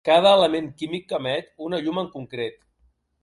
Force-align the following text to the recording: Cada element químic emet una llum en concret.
Cada 0.09 0.29
element 0.35 0.69
químic 0.79 1.13
emet 1.17 1.53
una 1.67 1.81
llum 1.83 2.01
en 2.05 2.09
concret. 2.17 2.57